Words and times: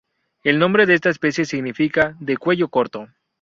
El 0.43 0.57
nombre 0.57 0.87
de 0.87 0.95
esta 0.95 1.11
especie 1.11 1.45
significa 1.45 2.15
"de 2.19 2.35
cuello 2.35 2.69
corto". 2.69 3.07